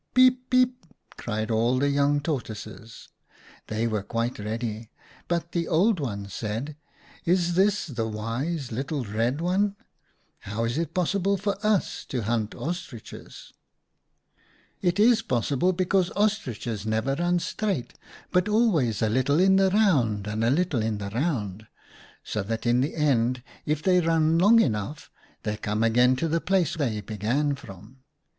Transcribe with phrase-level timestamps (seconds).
[0.15, 0.49] "'Peep!
[0.49, 3.09] peep!' cried all the young Tor toises:
[3.67, 4.89] they were quite ready.
[5.27, 6.75] But the Oid Ones said,
[7.25, 9.75] ■ Is this the wise little Red One?
[10.39, 13.53] How is it possible for us to hunt Ostriches?'"'
[14.81, 17.93] It is possible, because Ostriches never run straight,
[18.31, 21.67] but always a little in the round, and a little in the round,
[22.23, 25.11] so that in the end if they run long enough
[25.43, 27.99] they come again to the place they began from.